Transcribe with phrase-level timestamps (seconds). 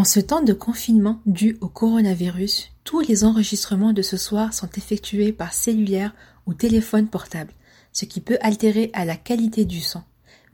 [0.00, 4.70] En ce temps de confinement dû au coronavirus, tous les enregistrements de ce soir sont
[4.78, 6.14] effectués par cellulaire
[6.46, 7.52] ou téléphone portable,
[7.92, 10.02] ce qui peut altérer à la qualité du son.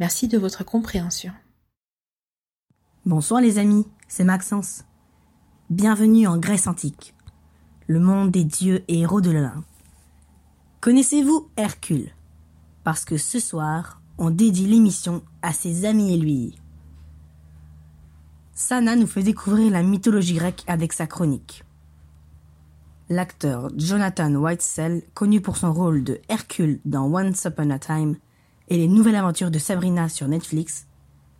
[0.00, 1.30] Merci de votre compréhension.
[3.04, 4.82] Bonsoir les amis, c'est Maxence.
[5.70, 7.14] Bienvenue en Grèce antique,
[7.86, 9.64] le monde des dieux et héros de l'Olympe.
[10.80, 12.10] Connaissez-vous Hercule?
[12.82, 16.56] Parce que ce soir, on dédie l'émission à ses amis et lui.
[18.58, 21.62] Sana nous fait découvrir la mythologie grecque avec sa chronique.
[23.10, 28.16] L'acteur Jonathan Whitesell, connu pour son rôle de Hercule dans Once Upon a Time
[28.68, 30.86] et les nouvelles aventures de Sabrina sur Netflix,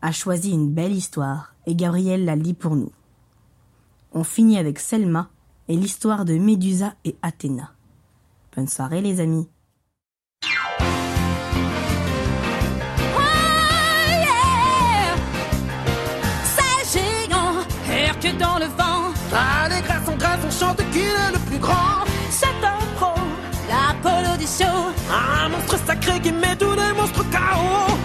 [0.02, 2.92] a choisi une belle histoire et Gabriel la lit pour nous.
[4.12, 5.30] On finit avec Selma
[5.68, 7.72] et l'histoire de Médusa et Athéna.
[8.54, 9.48] Bonne soirée les amis.
[18.38, 19.12] Dans le vent.
[19.32, 22.04] Allez, grâce en grâce, on chante qui est le plus grand.
[22.30, 23.14] C'est un pro,
[23.68, 24.92] l'Apollo du show.
[25.10, 27.95] Un monstre sacré qui met tous les monstres KO.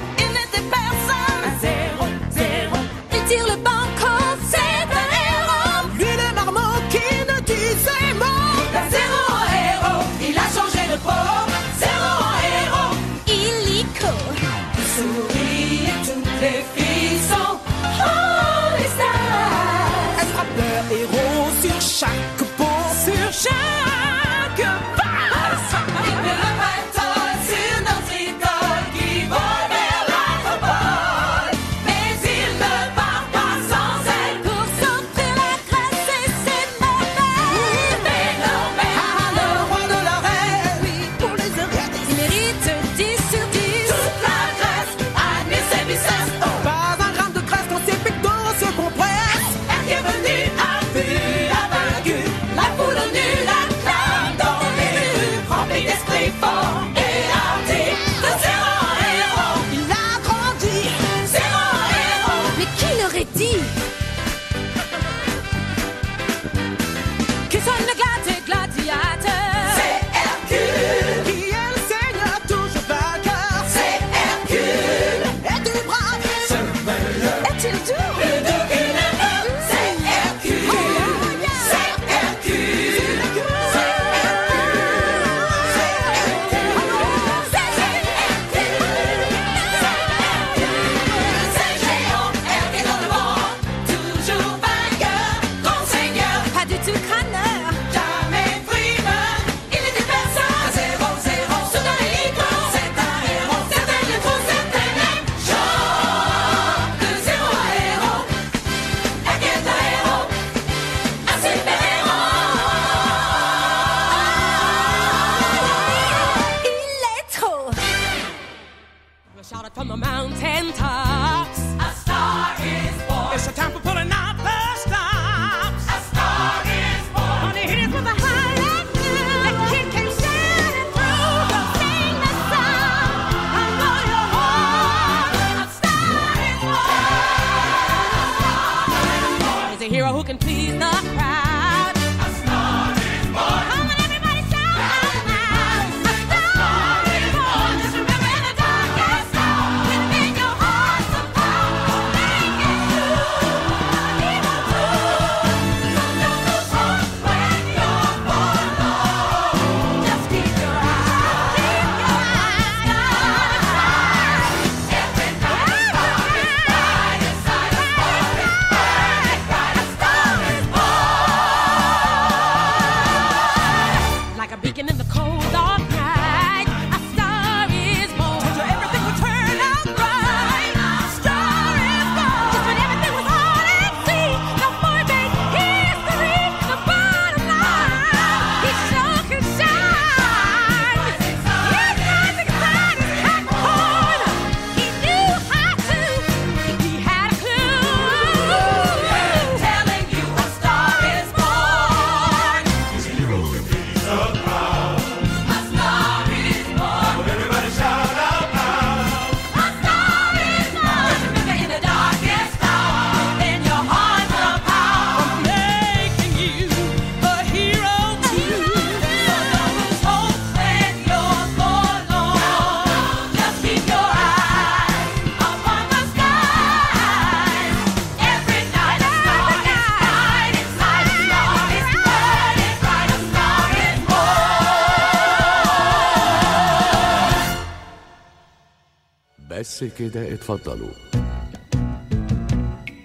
[239.82, 240.90] بس كده اتفضلوا.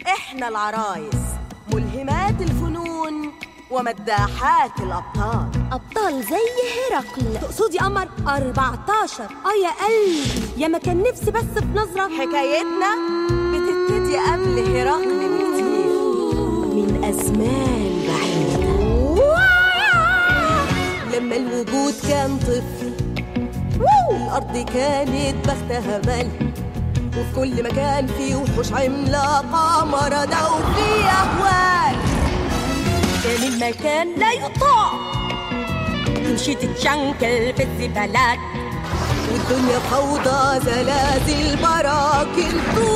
[0.06, 1.22] إحنا العرايس
[1.74, 3.32] ملهمات الفنون
[3.70, 5.48] ومداحات الأبطال.
[5.72, 6.46] أبطال زي
[6.90, 12.08] هرقل تقصدي قمر 14 آه يا قلبي يا ما كان نفسي بس في نظرة.
[12.08, 12.90] حكايتنا
[13.52, 15.96] بتبتدي قبل هرقل بكتير.
[16.74, 18.76] من أزمان بعيدة.
[21.18, 22.92] لما الوجود كان طفل
[24.10, 26.45] الأرض كانت بختها ملك
[27.18, 31.96] وفي كل مكان في وحوش عملاقة مرضى وفي أهوال.
[33.24, 34.92] كان المكان لا يطاع.
[36.24, 38.38] تمشي تتشنكل في الزبالات.
[39.32, 42.95] والدنيا فوضى زلازل براكن طول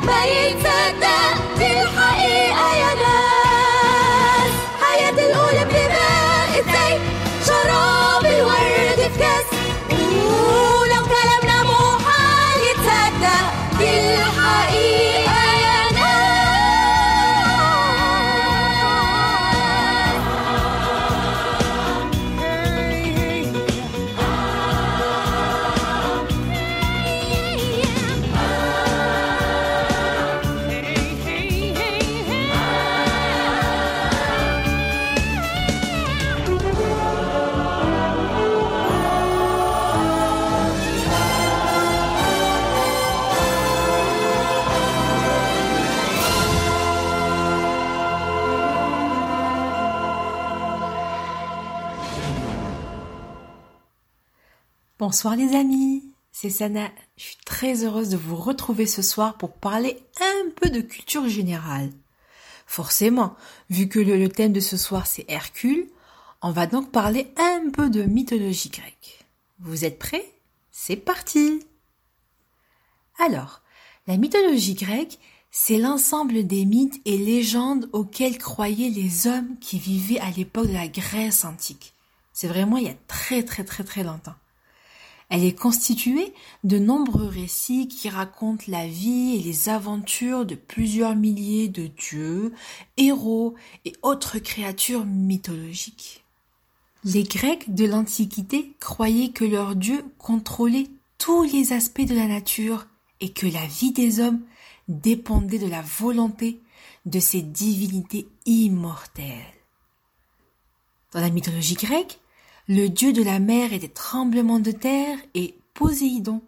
[0.00, 1.05] 每一次。
[55.08, 56.90] Bonsoir les amis, c'est Sana.
[57.16, 61.28] Je suis très heureuse de vous retrouver ce soir pour parler un peu de culture
[61.28, 61.92] générale.
[62.66, 63.36] Forcément,
[63.70, 65.86] vu que le, thème de ce soir c'est Hercule,
[66.42, 69.24] on va donc parler un peu de mythologie grecque.
[69.60, 70.28] Vous êtes prêts?
[70.72, 71.60] C'est parti
[73.20, 73.62] Alors,
[74.08, 75.20] la mythologie grecque,
[75.52, 80.72] c'est l'ensemble des mythes et légendes auxquels croyaient les hommes qui vivaient à l'époque de
[80.72, 81.94] la Grèce antique.
[82.32, 84.34] C'est vraiment il y a très très très très longtemps.
[85.28, 91.16] Elle est constituée de nombreux récits qui racontent la vie et les aventures de plusieurs
[91.16, 92.52] milliers de dieux,
[92.96, 93.54] héros
[93.84, 96.24] et autres créatures mythologiques.
[97.02, 102.86] Les Grecs de l'Antiquité croyaient que leur dieu contrôlait tous les aspects de la nature
[103.20, 104.42] et que la vie des hommes
[104.88, 106.60] dépendait de la volonté
[107.04, 109.54] de ces divinités immortelles.
[111.12, 112.18] Dans la mythologie grecque,
[112.68, 116.42] le dieu de la mer et des tremblements de terre est Poséidon.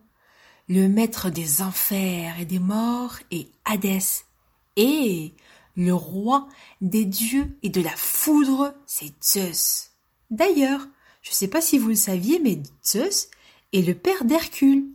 [0.68, 4.25] Le maître des enfers et des morts est Hadès.
[4.76, 5.34] Et
[5.76, 6.48] le roi
[6.80, 9.90] des dieux et de la foudre, c'est Zeus.
[10.30, 10.80] D'ailleurs,
[11.22, 13.28] je ne sais pas si vous le saviez, mais Zeus
[13.72, 14.87] est le père d'Hercule.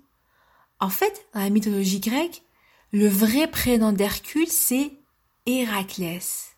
[0.79, 2.43] En fait, dans la mythologie grecque,
[2.91, 4.91] le vrai prénom d'Hercule, c'est
[5.45, 6.55] Héraclès.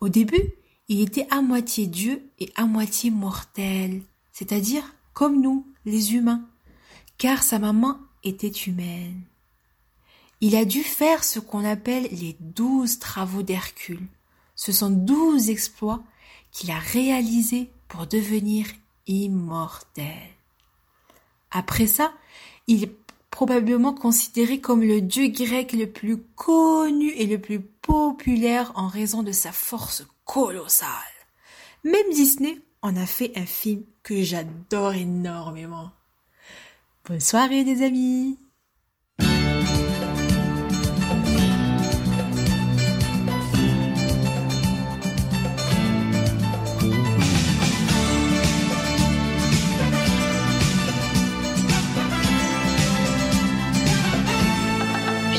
[0.00, 0.52] Au début,
[0.88, 4.02] il était à moitié Dieu et à moitié mortel,
[4.32, 6.46] c'est-à-dire comme nous, les humains,
[7.18, 9.22] car sa maman était humaine.
[10.40, 14.06] Il a dû faire ce qu'on appelle les douze travaux d'Hercule.
[14.54, 16.02] Ce sont douze exploits
[16.52, 18.66] qu'il a réalisés pour devenir
[19.06, 20.04] immortel.
[21.50, 22.12] Après ça,
[22.66, 22.96] il est
[23.30, 29.22] probablement considéré comme le dieu grec le plus connu et le plus populaire en raison
[29.22, 30.90] de sa force colossale.
[31.84, 35.90] Même Disney en a fait un film que j'adore énormément.
[37.08, 38.38] Bonne soirée les amis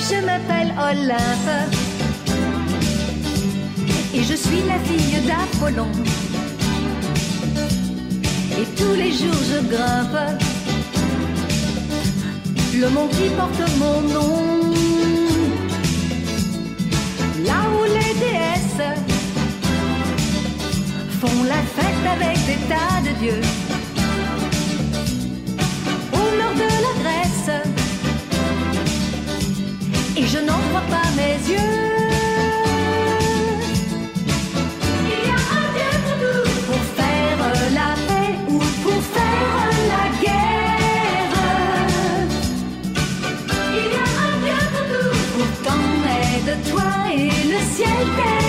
[0.10, 1.76] Je m'appelle Olympe
[4.29, 5.88] je suis la fille d'Apollon.
[8.60, 10.41] Et tous les jours je grimpe
[12.79, 14.74] le mont qui porte mon nom.
[17.46, 18.88] Là où les déesses
[21.22, 23.41] font la fête avec des tas de dieux.
[26.13, 27.51] Au nord de la Grèce,
[30.17, 31.07] et je n'en crois pas
[47.98, 48.47] take it.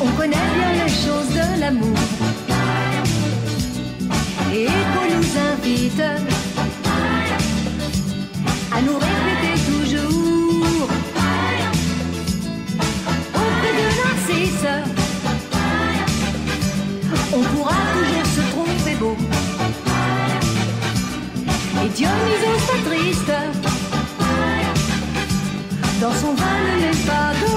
[0.00, 1.96] On connaît bien les choses de l'amour.
[4.52, 6.02] Et qu'on nous invite
[8.72, 10.88] à nous répéter toujours
[13.34, 14.68] auprès de Narcisse.
[17.32, 19.16] On pourra toujours se tromper beau.
[21.84, 22.63] Et Dionysos
[26.04, 27.53] dans son ne laisse pas d'eau.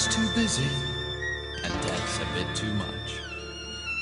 [0.00, 0.68] Is too busy
[1.62, 3.08] and death's a bit too much,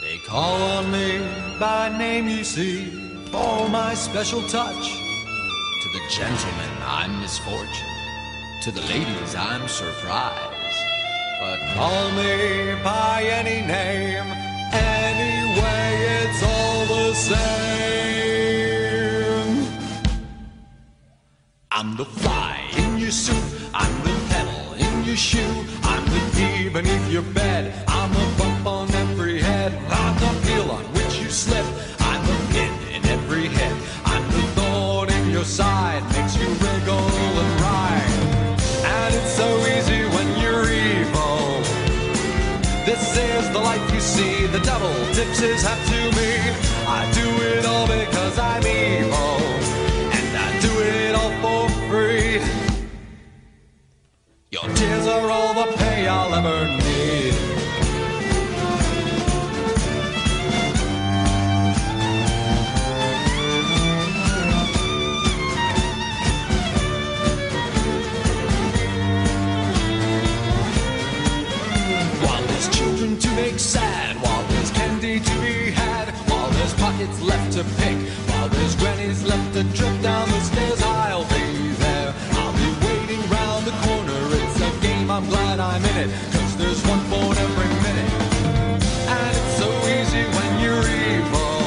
[0.02, 1.18] they call on me
[1.58, 2.84] by name, you see,
[3.32, 4.86] for my special touch.
[5.82, 7.88] To the gentlemen, I'm misfortune.
[8.62, 10.76] To the ladies, I'm surprise.
[11.40, 14.26] But call me by any name,
[14.72, 15.88] anyway,
[16.20, 17.38] it's all the same.
[21.72, 23.42] I'm the fly in your suit.
[23.74, 25.64] I'm the pedal in your shoe
[26.82, 27.37] beneath your bed.
[77.58, 77.98] To pick,
[78.30, 82.14] while there's grannies left to drip down the stairs, I'll be there.
[82.38, 84.20] I'll be waiting round the corner.
[84.38, 88.12] It's a game, I'm glad I'm in it, cause there's one phone every minute.
[89.10, 91.58] And it's so easy when you're evil.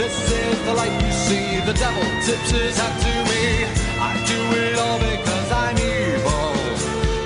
[0.00, 1.60] This is the life you see.
[1.68, 3.68] The devil tips his hat to me.
[4.00, 6.48] I do it all because I'm evil.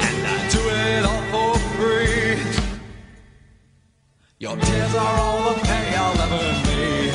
[0.07, 2.43] And I do it all for free.
[4.41, 7.12] Your tears are all the pay I'll ever need.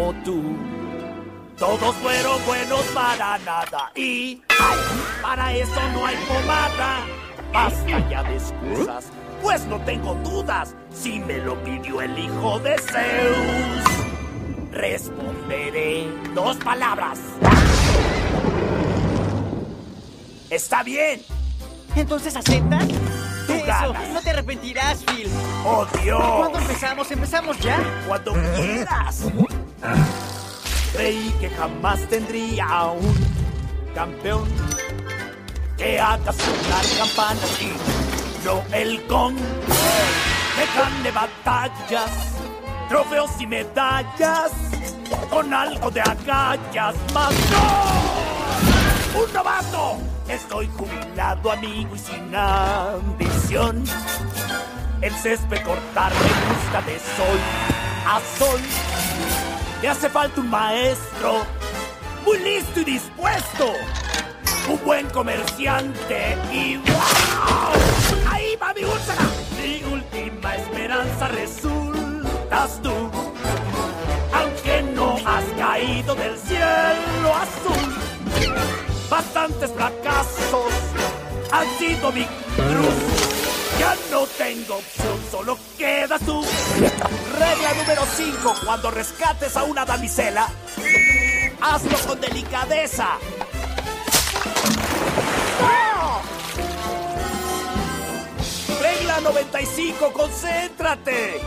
[0.00, 0.42] Como tú.
[1.58, 4.78] Todos fueron buenos para nada y ay,
[5.20, 7.00] para eso no hay pomada.
[7.52, 9.06] Basta ya de excusas,
[9.42, 13.84] pues no tengo dudas si me lo pidió el hijo de Zeus.
[14.72, 17.18] Responderé dos palabras.
[20.48, 21.20] Está bien.
[21.94, 22.86] Entonces aceptas.
[23.46, 24.08] Tú Eso, ganas.
[24.14, 25.28] no te arrepentirás, Phil.
[25.66, 26.22] ¡Oh, Dios!
[26.38, 27.10] ¿Cuándo empezamos?
[27.10, 27.78] ¿Empezamos ya?
[28.06, 29.24] Cuando quieras.
[30.92, 33.14] Creí que jamás tendría un
[33.94, 34.48] campeón
[35.76, 39.34] que haga sonar campanas y no el gong.
[39.34, 42.10] Me gane batallas,
[42.88, 44.52] trofeos y medallas
[45.30, 47.32] con algo de agallas más.
[47.50, 49.22] ¡No!
[49.22, 49.98] ¡Un novato!
[50.28, 53.84] Estoy jubilado, amigo, y sin ambición.
[55.00, 57.38] El césped cortar me gusta de sol
[58.06, 59.49] a sol.
[59.82, 61.46] Me hace falta un maestro
[62.24, 63.72] muy listo y dispuesto.
[64.68, 68.30] Un buen comerciante y ¡wow!
[68.30, 69.22] Ahí va mi úlcera.
[69.58, 73.10] Mi última esperanza resultas tú.
[74.34, 77.94] Aunque no has caído del cielo azul.
[79.08, 80.72] Bastantes fracasos
[81.52, 83.29] han sido mi cruz.
[83.80, 86.44] Ya no tengo opción, solo quedas tú.
[87.38, 88.54] Regla número 5.
[88.62, 90.50] Cuando rescates a una damisela,
[91.62, 93.16] hazlo con delicadeza.
[98.82, 100.12] Regla 95.
[100.12, 101.40] Concéntrate.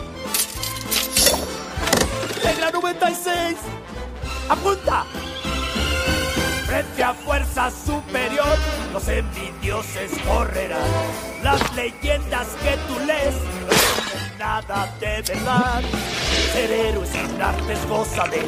[2.42, 3.56] Regla 96.
[4.48, 5.06] Apunta.
[6.74, 8.58] Frente a fuerza superior,
[8.92, 10.82] los envidioses correrán.
[11.40, 15.82] Las leyendas que tú lees no tienen nada de verdad.
[16.52, 18.40] Ser héroe sin arte es cosa de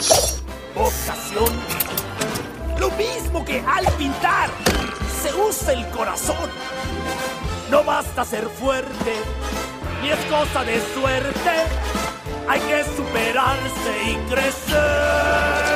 [0.74, 1.52] vocación.
[2.80, 4.50] Lo mismo que al pintar,
[5.22, 6.50] se usa el corazón.
[7.70, 9.14] No basta ser fuerte,
[10.02, 11.52] ni es cosa de suerte.
[12.48, 15.75] Hay que superarse y crecer.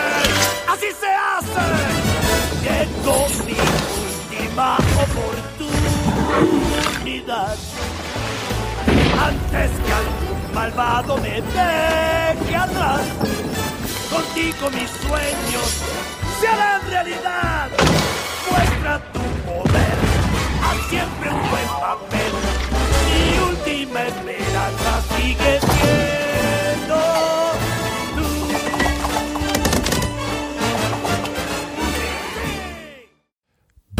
[4.50, 4.76] Última
[6.96, 7.56] oportunidad.
[9.22, 13.02] Antes que algún malvado me deje atrás,
[14.10, 15.82] contigo mis sueños
[16.40, 17.68] se harán realidad.
[18.50, 19.98] Muestra tu poder,
[20.64, 22.32] haz siempre un buen papel.
[23.06, 26.19] Mi última esperanza sigue siendo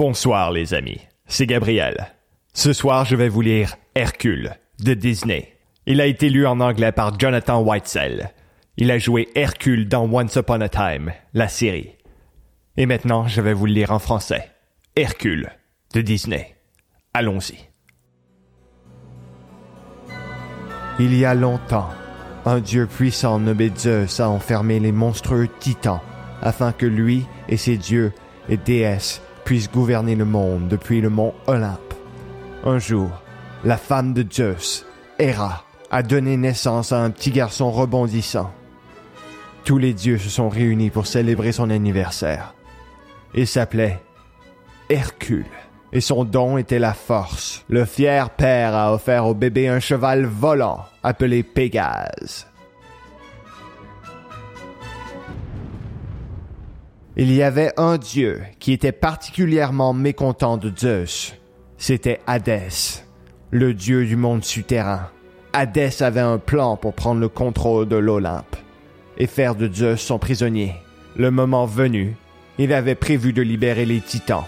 [0.01, 2.15] Bonsoir les amis, c'est Gabriel.
[2.55, 5.59] Ce soir, je vais vous lire Hercule de Disney.
[5.85, 8.31] Il a été lu en anglais par Jonathan Whitesell.
[8.79, 11.99] Il a joué Hercule dans Once Upon a Time, la série.
[12.79, 14.49] Et maintenant, je vais vous le lire en français.
[14.97, 15.51] Hercule
[15.93, 16.57] de Disney.
[17.13, 17.59] Allons-y.
[20.99, 21.91] Il y a longtemps,
[22.47, 26.01] un dieu puissant nommé Zeus a enfermé les monstrueux titans
[26.41, 28.15] afin que lui et ses dieux
[28.49, 31.95] et déesses puissent gouverner le monde depuis le mont Olympe.
[32.63, 33.11] Un jour,
[33.65, 34.87] la femme de Zeus,
[35.19, 38.53] Héra, a donné naissance à un petit garçon rebondissant.
[39.65, 42.55] Tous les dieux se sont réunis pour célébrer son anniversaire.
[43.35, 44.01] Il s'appelait
[44.89, 45.47] Hercule.
[45.93, 47.65] et son don était la force.
[47.69, 52.47] Le fier père a offert au bébé un cheval volant appelé Pégase.
[57.16, 61.35] Il y avait un dieu qui était particulièrement mécontent de Zeus.
[61.77, 63.05] C'était Hadès,
[63.51, 65.09] le dieu du monde souterrain.
[65.53, 68.57] Hadès avait un plan pour prendre le contrôle de l'Olympe
[69.18, 70.75] et faire de Zeus son prisonnier.
[71.16, 72.14] Le moment venu,
[72.59, 74.44] il avait prévu de libérer les titans,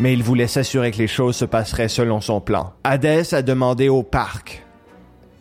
[0.00, 2.72] mais il voulait s'assurer que les choses se passeraient selon son plan.
[2.82, 4.64] Hadès a demandé au parc.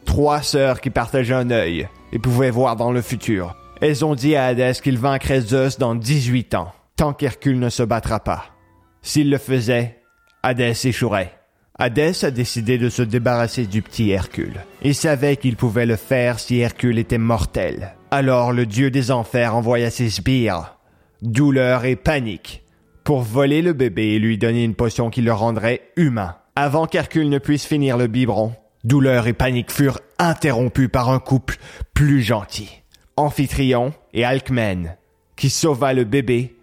[0.05, 3.55] Trois sœurs qui partageaient un œil et pouvaient voir dans le futur.
[3.81, 7.81] Elles ont dit à Hadès qu'il vaincrait Zeus dans 18 ans, tant qu'Hercule ne se
[7.81, 8.45] battra pas.
[9.01, 9.97] S'il le faisait,
[10.43, 11.33] Hadès échouerait.
[11.79, 14.61] Hadès a décidé de se débarrasser du petit Hercule.
[14.83, 17.95] Il savait qu'il pouvait le faire si Hercule était mortel.
[18.11, 20.77] Alors le dieu des enfers envoya ses sbires,
[21.23, 22.63] douleur et panique,
[23.03, 26.35] pour voler le bébé et lui donner une potion qui le rendrait humain.
[26.55, 31.57] Avant qu'Hercule ne puisse finir le biberon, douleur et panique furent interrompus par un couple
[31.95, 32.80] plus gentil.
[33.17, 34.95] Amphitryon et Alcmène,
[35.35, 36.55] qui sauva le bébé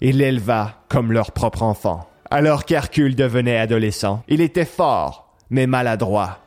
[0.00, 2.08] et l'éleva comme leur propre enfant.
[2.30, 6.40] Alors qu'Hercule devenait adolescent, il était fort, mais maladroit.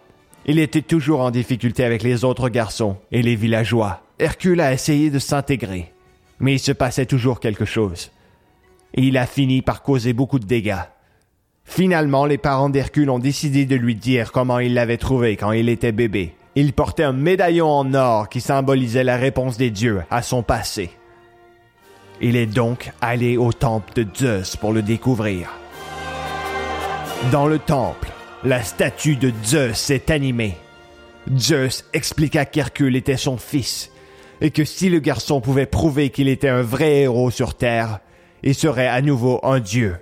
[0.45, 4.02] Il était toujours en difficulté avec les autres garçons et les villageois.
[4.19, 5.93] Hercule a essayé de s'intégrer,
[6.39, 8.12] mais il se passait toujours quelque chose.
[8.93, 10.84] Et il a fini par causer beaucoup de dégâts.
[11.63, 15.69] Finalement, les parents d'Hercule ont décidé de lui dire comment il l'avait trouvé quand il
[15.69, 16.34] était bébé.
[16.62, 20.89] Il portait un médaillon en or qui symbolisait la réponse des dieux à son passé.
[22.19, 25.54] Il est donc allé au temple de Zeus pour le découvrir.
[27.32, 28.10] Dans le temple,
[28.43, 30.58] la statue de Zeus s'est animée.
[31.34, 33.89] Zeus expliqua qu'Hercule était son fils
[34.41, 38.00] et que si le garçon pouvait prouver qu'il était un vrai héros sur Terre,
[38.43, 39.95] il serait à nouveau un dieu.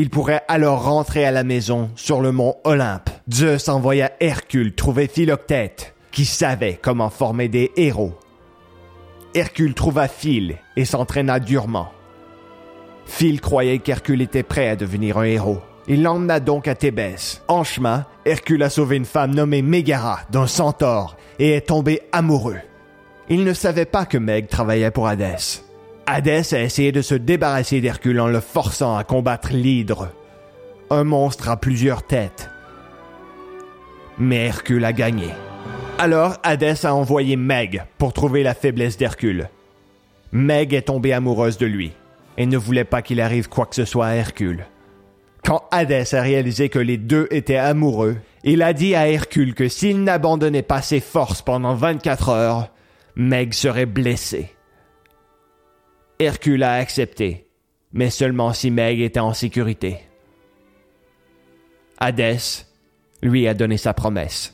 [0.00, 3.10] Il pourrait alors rentrer à la maison sur le mont Olympe.
[3.32, 8.16] Zeus envoya Hercule trouver Philoctète, qui savait comment former des héros.
[9.34, 11.88] Hercule trouva Phil et s'entraîna durement.
[13.06, 15.58] Phil croyait qu'Hercule était prêt à devenir un héros.
[15.88, 17.42] Il l'emmena donc à Thébès.
[17.48, 22.60] En chemin, Hercule a sauvé une femme nommée Mégara d'un centaure et est tombé amoureux.
[23.28, 25.64] Il ne savait pas que Meg travaillait pour Hadès.
[26.10, 30.08] Hadès a essayé de se débarrasser d'Hercule en le forçant à combattre l'hydre,
[30.88, 32.48] un monstre à plusieurs têtes.
[34.16, 35.28] Mais Hercule a gagné.
[35.98, 39.50] Alors Hadès a envoyé Meg pour trouver la faiblesse d'Hercule.
[40.32, 41.92] Meg est tombée amoureuse de lui
[42.38, 44.64] et ne voulait pas qu'il arrive quoi que ce soit à Hercule.
[45.44, 49.68] Quand Hadès a réalisé que les deux étaient amoureux, il a dit à Hercule que
[49.68, 52.70] s'il n'abandonnait pas ses forces pendant 24 heures,
[53.14, 54.54] Meg serait blessée.
[56.20, 57.46] Hercule a accepté,
[57.92, 59.98] mais seulement si Meg était en sécurité.
[61.98, 62.66] Hadès
[63.22, 64.52] lui a donné sa promesse.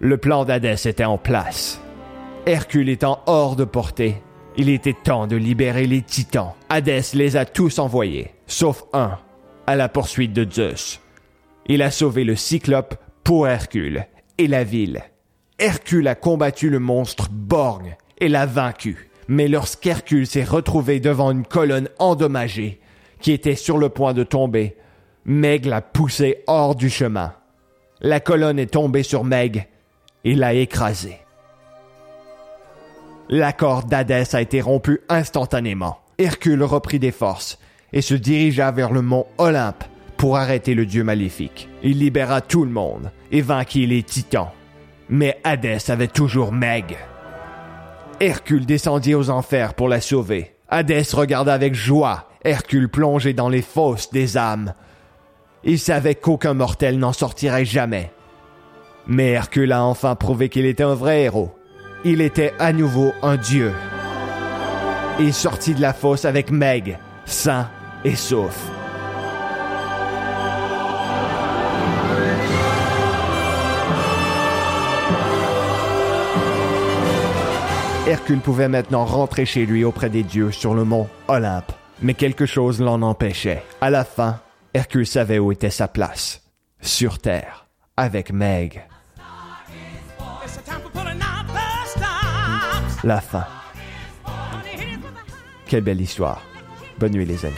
[0.00, 1.80] Le plan d'Hadès était en place.
[2.44, 4.16] Hercule étant hors de portée,
[4.56, 6.54] il était temps de libérer les titans.
[6.68, 9.18] Hadès les a tous envoyés, sauf un,
[9.68, 11.00] à la poursuite de Zeus.
[11.66, 14.06] Il a sauvé le Cyclope pour Hercule
[14.38, 15.04] et la ville.
[15.60, 19.07] Hercule a combattu le monstre Borgne et l'a vaincu.
[19.28, 22.80] Mais lorsqu'Hercule s'est retrouvé devant une colonne endommagée,
[23.20, 24.76] qui était sur le point de tomber,
[25.24, 27.34] Meg l'a poussé hors du chemin.
[28.00, 29.68] La colonne est tombée sur Meg
[30.24, 31.18] et l'a écrasé.
[33.28, 35.98] L'accord d'Hadès a été rompu instantanément.
[36.16, 37.58] Hercule reprit des forces
[37.92, 39.84] et se dirigea vers le mont Olympe
[40.16, 41.68] pour arrêter le dieu maléfique.
[41.82, 44.48] Il libéra tout le monde et vainquit les titans.
[45.10, 46.96] Mais Hadès avait toujours Meg.
[48.20, 50.56] Hercule descendit aux enfers pour la sauver.
[50.68, 54.74] Hadès regarda avec joie Hercule plongé dans les fosses des âmes.
[55.64, 58.12] Il savait qu'aucun mortel n'en sortirait jamais.
[59.06, 61.52] Mais Hercule a enfin prouvé qu'il était un vrai héros.
[62.04, 63.72] Il était à nouveau un dieu.
[65.20, 67.68] Il sortit de la fosse avec Meg, sain
[68.04, 68.70] et sauf.
[78.08, 81.72] Hercule pouvait maintenant rentrer chez lui auprès des dieux sur le mont Olympe.
[82.00, 83.62] Mais quelque chose l'en empêchait.
[83.82, 84.40] À la fin,
[84.72, 86.40] Hercule savait où était sa place.
[86.80, 87.66] Sur Terre,
[87.98, 88.82] avec Meg.
[93.04, 93.44] La fin.
[95.66, 96.42] Quelle belle histoire.
[96.98, 97.54] Bonne nuit les amis.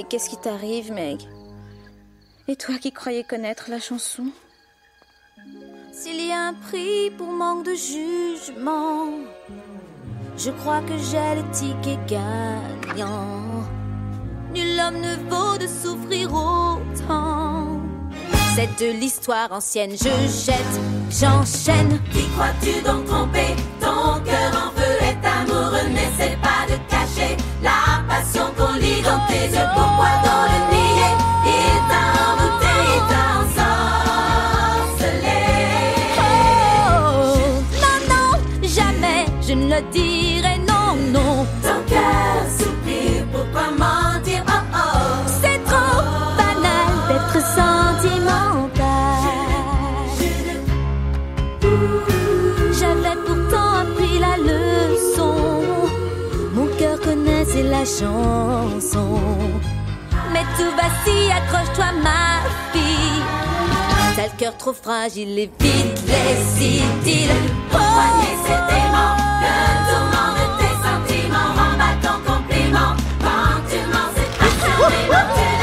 [0.00, 1.20] Mais qu'est-ce qui t'arrive, Meg?
[2.48, 4.28] Et toi qui croyais connaître la chanson?
[5.92, 9.10] S'il y a un prix pour manque de jugement,
[10.38, 13.66] je crois que j'ai le ticket gagnant.
[14.54, 17.82] Nul homme ne vaut de souffrir autant.
[18.54, 20.08] C'est de l'histoire ancienne, je
[20.46, 22.00] jette, j'enchaîne.
[22.10, 23.54] Qui crois-tu donc tromper?
[28.80, 30.69] lit dans tes yeux, pourquoi dans le
[57.98, 59.18] chanson.
[60.32, 62.40] Mais tout va si accroche-toi ma
[62.72, 63.22] fille.
[64.16, 66.82] T'as le cœur trop fragile et vite laisse il
[67.72, 67.78] oh,
[68.16, 68.30] le
[69.88, 71.54] tourment de tes sentiments.
[72.02, 75.59] Ton compliment quand tu m'en sais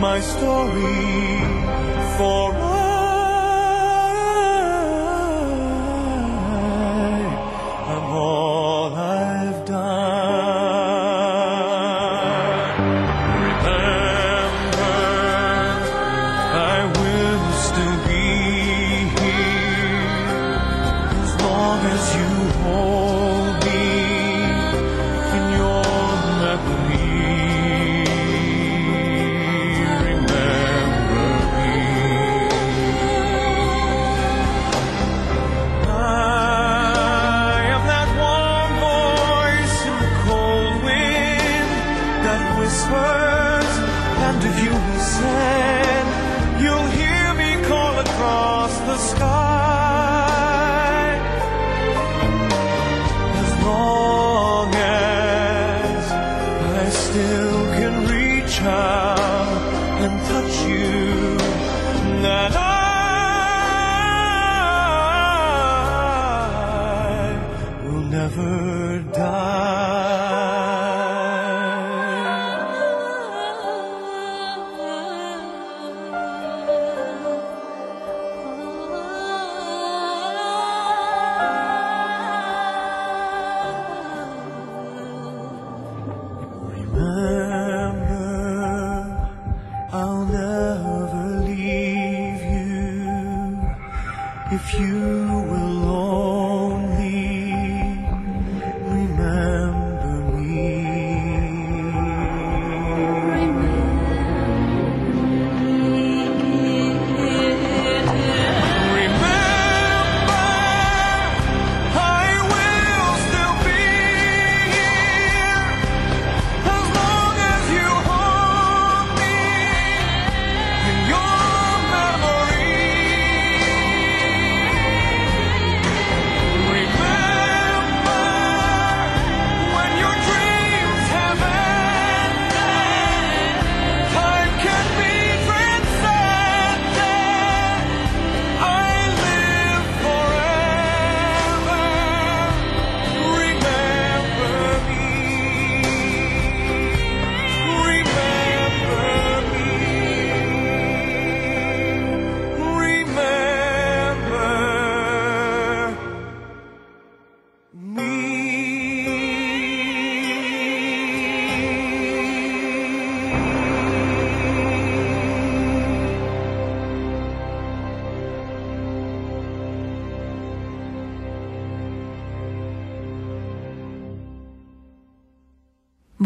[0.00, 0.96] my story
[2.16, 2.69] for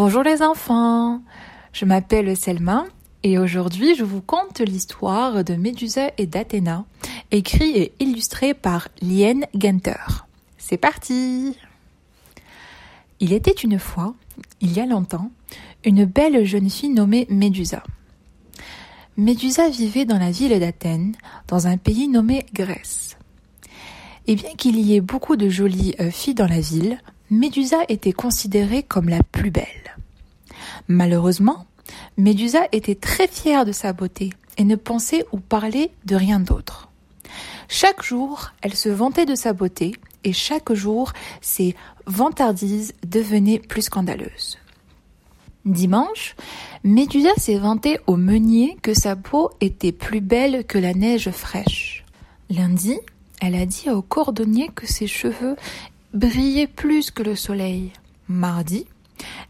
[0.07, 1.23] Bonjour les enfants,
[1.73, 2.85] je m'appelle Selma
[3.23, 6.85] et aujourd'hui je vous conte l'histoire de Médusa et d'Athéna,
[7.31, 10.27] écrit et illustré par Liane Genter.
[10.59, 11.57] C'est parti
[13.19, 14.15] Il était une fois,
[14.61, 15.31] il y a longtemps,
[15.87, 17.83] une belle jeune fille nommée Médusa.
[19.17, 21.17] Médusa vivait dans la ville d'Athènes,
[21.49, 23.17] dans un pays nommé Grèce.
[24.27, 26.99] Et bien qu'il y ait beaucoup de jolies euh, filles dans la ville,
[27.31, 29.97] Médusa était considérée comme la plus belle.
[30.89, 31.67] Malheureusement,
[32.17, 36.91] Médusa était très fière de sa beauté et ne pensait ou parlait de rien d'autre.
[37.69, 41.75] Chaque jour, elle se vantait de sa beauté et chaque jour, ses
[42.07, 44.59] vantardises devenaient plus scandaleuses.
[45.65, 46.37] Dimanche,
[46.83, 52.05] Médusa s'est vantée au meunier que sa peau était plus belle que la neige fraîche.
[52.51, 52.99] Lundi,
[53.41, 55.57] elle a dit au cordonnier que ses cheveux
[56.15, 57.93] brillaient plus que le soleil.
[58.29, 58.87] Mardi,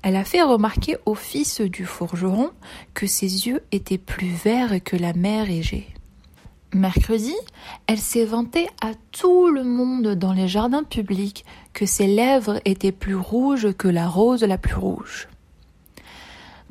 [0.02, 2.50] elle a fait remarquer au fils du forgeron
[2.94, 5.88] que ses yeux étaient plus verts que la mer Égée.
[6.72, 7.34] Mercredi,
[7.86, 12.92] elle s'est vantée à tout le monde dans les jardins publics que ses lèvres étaient
[12.92, 15.28] plus rouges que la rose la plus rouge.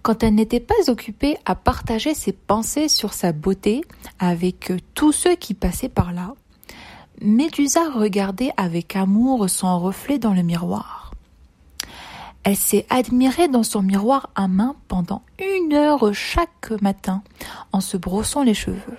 [0.02, 3.86] Quand elle n'était pas occupée à partager ses pensées sur sa beauté
[4.20, 6.36] avec tous ceux qui passaient par là,
[7.22, 11.12] Médusa regardait avec amour son reflet dans le miroir.
[12.44, 17.24] Elle s'est admirée dans son miroir à main pendant une heure chaque matin
[17.72, 18.98] en se brossant les cheveux.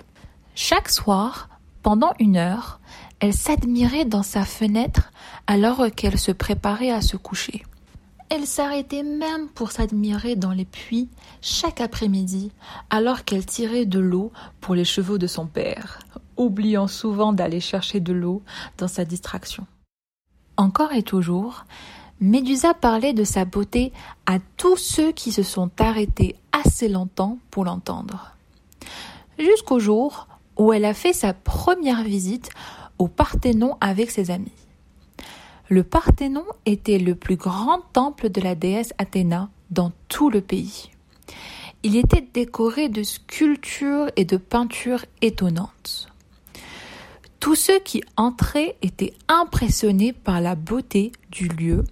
[0.55, 1.49] Chaque soir,
[1.83, 2.79] pendant une heure,
[3.19, 5.11] elle s'admirait dans sa fenêtre
[5.45, 7.63] alors qu'elle se préparait à se coucher.
[8.29, 11.09] Elle s'arrêtait même pour s'admirer dans les puits
[11.41, 12.51] chaque après-midi
[12.89, 15.99] alors qu'elle tirait de l'eau pour les cheveux de son père,
[16.37, 18.41] oubliant souvent d'aller chercher de l'eau
[18.77, 19.65] dans sa distraction.
[20.57, 21.65] Encore et toujours,
[22.21, 23.91] Médusa parlait de sa beauté
[24.25, 28.35] à tous ceux qui se sont arrêtés assez longtemps pour l'entendre.
[29.37, 30.27] Jusqu'au jour
[30.57, 32.49] où elle a fait sa première visite
[32.99, 34.51] au Parthénon avec ses amis.
[35.67, 40.91] Le Parthénon était le plus grand temple de la déesse Athéna dans tout le pays.
[41.83, 46.07] Il était décoré de sculptures et de peintures étonnantes.
[47.39, 51.83] Tous ceux qui entraient étaient impressionnés par la beauté du lieu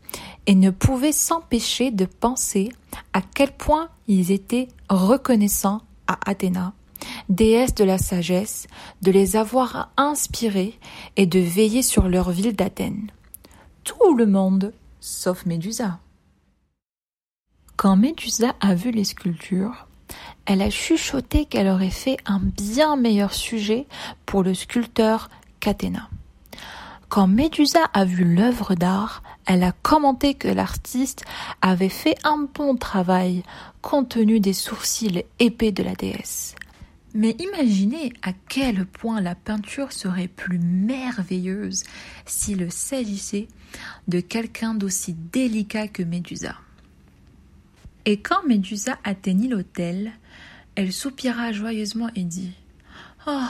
[0.47, 2.71] et ne pouvaient s'empêcher de penser
[3.13, 6.73] à quel point ils étaient reconnaissants à Athéna,
[7.29, 8.67] déesse de la sagesse,
[9.01, 10.77] de les avoir inspirés
[11.15, 13.11] et de veiller sur leur ville d'Athènes.
[13.83, 15.99] Tout le monde, sauf Médusa.
[17.75, 19.87] Quand Médusa a vu les sculptures,
[20.45, 23.87] elle a chuchoté qu'elle aurait fait un bien meilleur sujet
[24.25, 25.29] pour le sculpteur
[25.59, 26.09] qu'Athéna.
[27.09, 31.25] Quand Médusa a vu l'œuvre d'art, elle a commenté que l'artiste
[31.61, 33.43] avait fait un bon travail
[33.81, 36.55] compte tenu des sourcils épais de la déesse.
[37.13, 41.83] Mais imaginez à quel point la peinture serait plus merveilleuse
[42.25, 43.47] s'il s'agissait
[44.07, 46.55] de quelqu'un d'aussi délicat que Médusa.
[48.05, 50.13] Et quand Médusa atteignit l'autel,
[50.75, 52.51] elle soupira joyeusement et dit
[53.27, 53.47] Oh,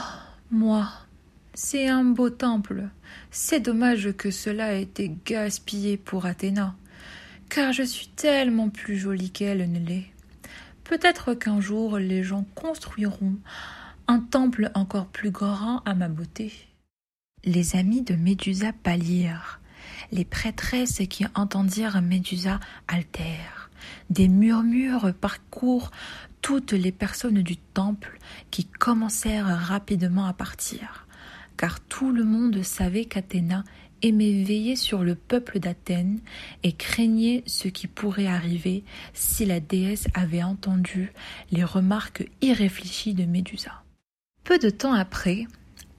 [0.50, 0.88] moi,
[1.54, 2.88] c'est un beau temple.
[3.30, 6.76] C'est dommage que cela ait été gaspillé pour Athéna,
[7.48, 10.06] car je suis tellement plus jolie qu'elle ne l'est.
[10.84, 13.36] Peut-être qu'un jour les gens construiront
[14.06, 16.52] un temple encore plus grand à ma beauté.
[17.44, 19.60] les amis de Médusa pâlirent.
[20.12, 22.58] Les prêtresses qui entendirent Médusa
[22.88, 23.70] altèrent.
[24.10, 25.90] Des murmures parcourent
[26.44, 28.18] toutes les personnes du temple
[28.50, 31.06] qui commencèrent rapidement à partir,
[31.56, 33.64] car tout le monde savait qu'Athéna
[34.02, 36.20] aimait veiller sur le peuple d'Athènes
[36.62, 38.84] et craignait ce qui pourrait arriver
[39.14, 41.14] si la déesse avait entendu
[41.50, 43.82] les remarques irréfléchies de Médusa.
[44.44, 45.46] Peu de temps après,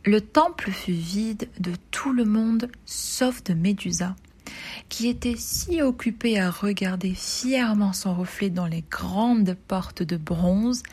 [0.04, 4.16] le temple fut vide de tout le monde sauf de Médusa,
[4.90, 10.84] qui était si occupée à regarder fièrement son reflet dans les grandes portes de bronze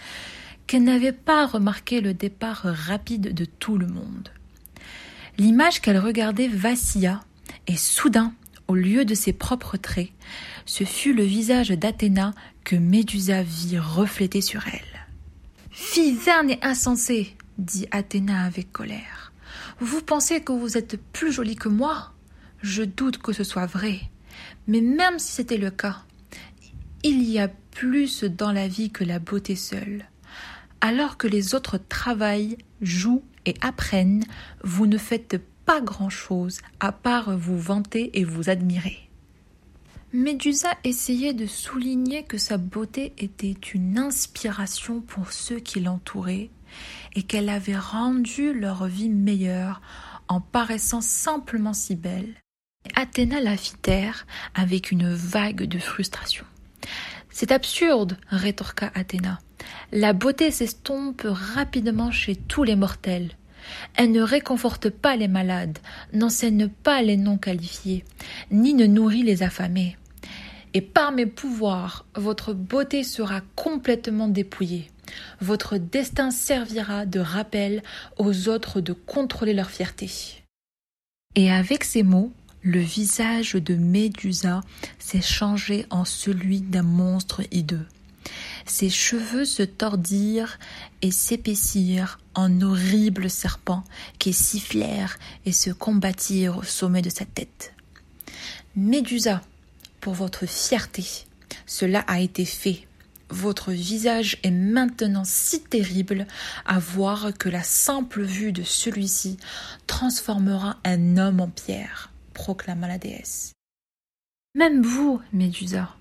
[0.67, 4.31] qu'elle n'avait pas remarqué le départ rapide de tout le monde.
[5.39, 7.21] L'image qu'elle regardait vacilla,
[7.67, 8.33] et soudain,
[8.69, 10.11] au lieu de ses propres traits,
[10.65, 12.33] ce fut le visage d'Athéna
[12.65, 15.07] que Médusa vit refléter sur elle.
[15.71, 19.33] Fille vaine et insensée, dit Athéna avec colère.
[19.81, 22.13] Vous pensez que vous êtes plus jolie que moi?
[22.63, 24.01] Je doute que ce soit vrai.
[24.67, 26.05] Mais même si c'était le cas,
[27.03, 30.07] il y a plus dans la vie que la beauté seule.
[30.81, 34.25] Alors que les autres travaillent, jouent et apprennent,
[34.63, 39.09] vous ne faites pas grand-chose à part vous vanter et vous admirer.
[40.13, 46.51] Médusa essayait de souligner que sa beauté était une inspiration pour ceux qui l'entouraient
[47.15, 49.81] et qu'elle avait rendu leur vie meilleure
[50.29, 52.42] en paraissant simplement si belle.
[52.95, 56.45] Athéna la fit taire avec une vague de frustration.
[57.31, 59.39] C'est absurde, rétorqua Athéna.
[59.93, 63.31] La beauté s'estompe rapidement chez tous les mortels.
[63.95, 65.79] Elle ne réconforte pas les malades,
[66.13, 68.05] n'enseigne pas les non qualifiés,
[68.51, 69.97] ni ne nourrit les affamés.
[70.75, 74.91] Et par mes pouvoirs, votre beauté sera complètement dépouillée.
[75.41, 77.83] Votre destin servira de rappel
[78.19, 80.11] aux autres de contrôler leur fierté.
[81.35, 82.33] Et avec ces mots,
[82.63, 84.61] le visage de Médusa
[84.99, 87.87] s'est changé en celui d'un monstre hideux.
[88.67, 90.59] Ses cheveux se tordirent
[91.03, 93.85] et s'épaissirent en horribles serpents
[94.19, 97.75] qui sifflèrent et se combattirent au sommet de sa tête.
[98.77, 99.43] Médusa,
[100.01, 101.05] pour votre fierté,
[101.67, 102.87] cela a été fait.
[103.29, 106.27] Votre visage est maintenant si terrible
[106.65, 109.37] à voir que la simple vue de celui-ci
[109.87, 113.53] transformera un homme en pierre, proclama la déesse.
[114.55, 115.95] Même vous, Médusa,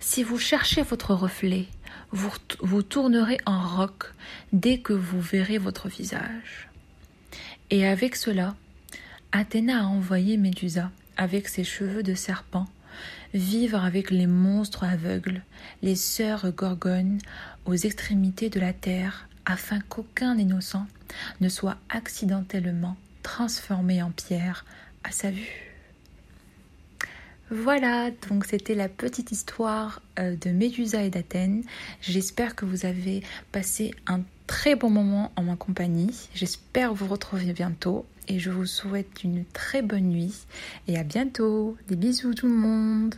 [0.00, 1.66] si vous cherchez votre reflet,
[2.12, 4.12] vous, vous tournerez en roc
[4.52, 6.68] dès que vous verrez votre visage.
[7.70, 8.54] Et avec cela,
[9.32, 12.66] Athéna a envoyé Médusa, avec ses cheveux de serpent,
[13.34, 15.42] vivre avec les monstres aveugles,
[15.82, 17.18] les sœurs gorgones,
[17.64, 20.86] aux extrémités de la terre, afin qu'aucun innocent
[21.40, 24.64] ne soit accidentellement transformé en pierre
[25.04, 25.65] à sa vue.
[27.50, 31.62] Voilà, donc c'était la petite histoire euh, de Médusa et d'Athènes.
[32.00, 33.22] J'espère que vous avez
[33.52, 36.28] passé un très bon moment en ma compagnie.
[36.34, 40.46] J'espère vous retrouver bientôt et je vous souhaite une très bonne nuit
[40.88, 41.76] et à bientôt.
[41.86, 43.14] Des bisous tout le monde.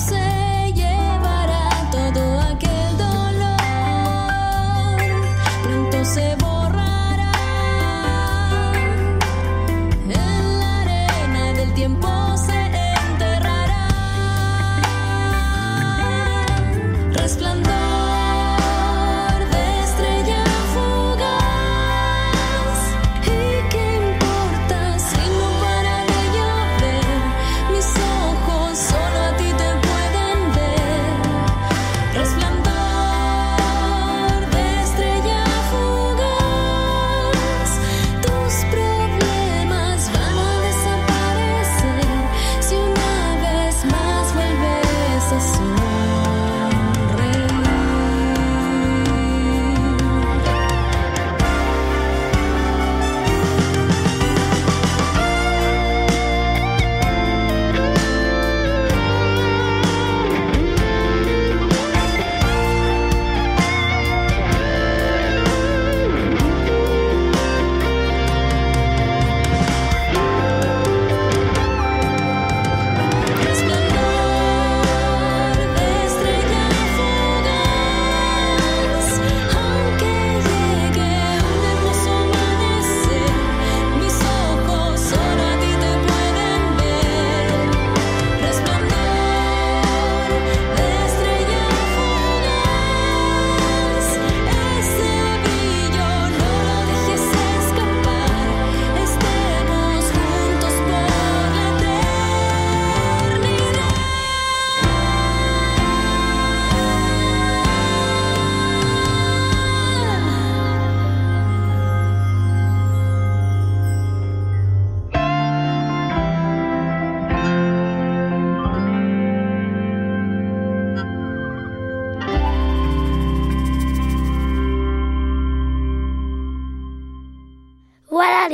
[0.00, 0.49] say.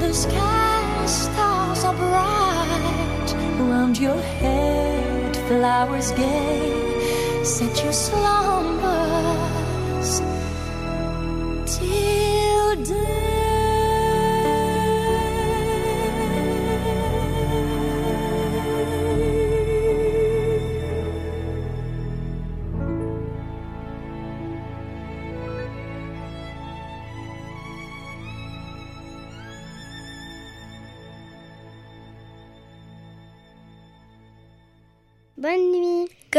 [0.00, 3.34] the sky, stars are bright.
[3.70, 7.44] Round your head, flowers gay.
[7.44, 8.79] Set your slumbers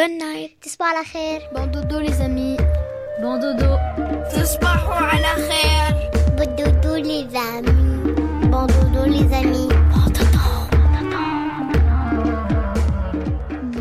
[0.02, 0.50] Good night.
[0.62, 1.42] تصبح على خير.
[1.54, 2.58] Bon dodo les amis.
[3.22, 3.78] Bon dodo.
[4.34, 6.10] تصبحوا على خير.
[6.38, 8.02] Bon dodo les amis.
[8.52, 9.70] Bon dodo les amis.
[9.94, 10.46] Bon dodo.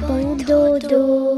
[0.08, 1.29] Bon dodo.